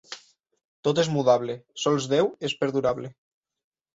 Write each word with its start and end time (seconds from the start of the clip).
Tot 0.87 1.01
és 1.03 1.09
mudable: 1.17 1.57
sols 1.83 2.09
Déu 2.15 2.31
és 2.49 2.55
perdurable. 2.63 3.15